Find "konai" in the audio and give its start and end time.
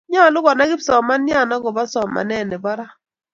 0.45-0.69